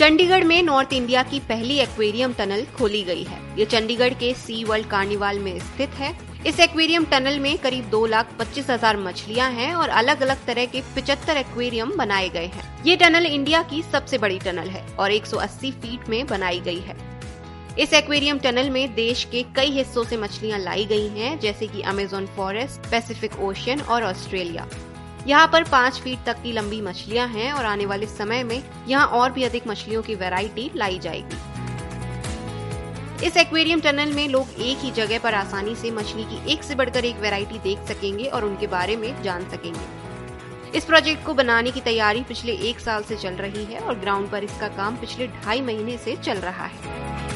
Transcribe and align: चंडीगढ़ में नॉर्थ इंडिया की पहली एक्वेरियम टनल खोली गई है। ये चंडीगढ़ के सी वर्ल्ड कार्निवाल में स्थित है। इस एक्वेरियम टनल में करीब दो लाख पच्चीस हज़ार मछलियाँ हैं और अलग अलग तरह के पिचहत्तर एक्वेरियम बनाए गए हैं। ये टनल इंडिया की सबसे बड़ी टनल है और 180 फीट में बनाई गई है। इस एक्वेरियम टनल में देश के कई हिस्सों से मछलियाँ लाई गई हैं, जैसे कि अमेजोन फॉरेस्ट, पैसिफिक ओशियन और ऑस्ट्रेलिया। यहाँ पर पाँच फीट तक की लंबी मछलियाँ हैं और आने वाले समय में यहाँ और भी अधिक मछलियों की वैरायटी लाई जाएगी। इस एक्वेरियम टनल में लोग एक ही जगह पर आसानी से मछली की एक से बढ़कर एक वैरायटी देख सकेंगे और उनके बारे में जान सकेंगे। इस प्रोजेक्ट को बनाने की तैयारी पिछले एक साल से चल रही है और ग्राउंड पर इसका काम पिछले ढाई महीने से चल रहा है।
चंडीगढ़ 0.00 0.44
में 0.44 0.62
नॉर्थ 0.62 0.92
इंडिया 0.92 1.22
की 1.22 1.38
पहली 1.38 1.74
एक्वेरियम 1.78 2.32
टनल 2.32 2.64
खोली 2.76 3.02
गई 3.02 3.22
है। 3.22 3.40
ये 3.58 3.64
चंडीगढ़ 3.64 4.14
के 4.14 4.32
सी 4.34 4.62
वर्ल्ड 4.64 4.86
कार्निवाल 4.86 5.38
में 5.38 5.58
स्थित 5.58 5.94
है। 5.94 6.10
इस 6.46 6.60
एक्वेरियम 6.60 7.04
टनल 7.04 7.38
में 7.38 7.58
करीब 7.58 7.90
दो 7.90 8.04
लाख 8.06 8.32
पच्चीस 8.38 8.70
हज़ार 8.70 8.96
मछलियाँ 8.96 9.50
हैं 9.50 9.74
और 9.74 9.88
अलग 9.88 10.20
अलग 10.20 10.46
तरह 10.46 10.66
के 10.66 10.80
पिचहत्तर 10.94 11.36
एक्वेरियम 11.36 11.92
बनाए 11.96 12.28
गए 12.28 12.46
हैं। 12.46 12.84
ये 12.84 12.96
टनल 12.96 13.26
इंडिया 13.26 13.62
की 13.62 13.82
सबसे 13.82 14.18
बड़ी 14.18 14.38
टनल 14.38 14.68
है 14.68 14.84
और 14.96 15.12
180 15.12 15.72
फीट 15.72 16.08
में 16.08 16.26
बनाई 16.26 16.60
गई 16.60 16.80
है। 16.80 16.96
इस 17.78 17.92
एक्वेरियम 17.94 18.38
टनल 18.38 18.70
में 18.70 18.94
देश 18.94 19.24
के 19.24 19.42
कई 19.56 19.70
हिस्सों 19.70 20.04
से 20.04 20.16
मछलियाँ 20.16 20.58
लाई 20.58 20.84
गई 20.84 21.08
हैं, 21.08 21.38
जैसे 21.40 21.66
कि 21.66 21.82
अमेजोन 21.82 22.26
फॉरेस्ट, 22.36 22.90
पैसिफिक 22.90 23.38
ओशियन 23.40 23.80
और 23.80 24.04
ऑस्ट्रेलिया। 24.04 24.68
यहाँ 25.26 25.46
पर 25.48 25.64
पाँच 25.64 26.00
फीट 26.00 26.18
तक 26.26 26.42
की 26.42 26.52
लंबी 26.52 26.80
मछलियाँ 26.80 27.26
हैं 27.28 27.52
और 27.52 27.64
आने 27.64 27.86
वाले 27.86 28.06
समय 28.06 28.42
में 28.44 28.62
यहाँ 28.88 29.06
और 29.06 29.32
भी 29.32 29.44
अधिक 29.44 29.66
मछलियों 29.66 30.02
की 30.02 30.14
वैरायटी 30.14 30.70
लाई 30.76 30.98
जाएगी। 30.98 31.36
इस 33.26 33.36
एक्वेरियम 33.36 33.80
टनल 33.80 34.12
में 34.12 34.28
लोग 34.28 34.48
एक 34.58 34.78
ही 34.78 34.90
जगह 34.90 35.18
पर 35.18 35.34
आसानी 35.34 35.74
से 35.74 35.90
मछली 35.90 36.24
की 36.24 36.52
एक 36.52 36.62
से 36.62 36.74
बढ़कर 36.74 37.04
एक 37.04 37.16
वैरायटी 37.16 37.58
देख 37.58 37.78
सकेंगे 37.88 38.24
और 38.24 38.44
उनके 38.44 38.66
बारे 38.66 38.96
में 38.96 39.22
जान 39.22 39.48
सकेंगे। 39.50 40.78
इस 40.78 40.84
प्रोजेक्ट 40.84 41.24
को 41.26 41.34
बनाने 41.34 41.70
की 41.70 41.80
तैयारी 41.80 42.22
पिछले 42.22 42.52
एक 42.68 42.80
साल 42.80 43.02
से 43.02 43.16
चल 43.16 43.34
रही 43.34 43.64
है 43.64 43.80
और 43.80 43.98
ग्राउंड 43.98 44.30
पर 44.30 44.44
इसका 44.44 44.68
काम 44.68 44.96
पिछले 44.96 45.26
ढाई 45.26 45.60
महीने 45.60 45.96
से 45.98 46.16
चल 46.16 46.38
रहा 46.38 46.66
है। 46.66 47.29